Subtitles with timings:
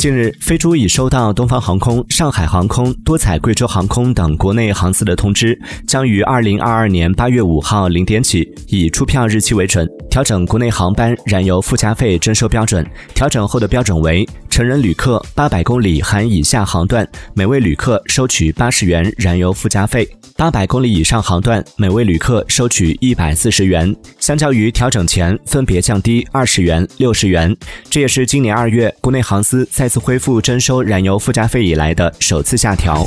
[0.00, 12.82] 近日，飞猪已收到东方航空、上海航空、多彩贵州航空等国内航司的通知，将于二零二二年八月五号零点起，以出票日期为准，调整国内航班燃油附加费征收标准。
[13.12, 23.94] 调整后的标准为：成人旅客八百公里含以下航段，每位旅客收取八十元燃油附加费；八百公里以上航段，每位旅客收取一百四十元。
[24.18, 27.54] 相较于调整前，分别降低二十元、六十元。
[27.90, 33.04] 这也是今年二月国内航司在次恢复征收燃油附加费以来的首次下调。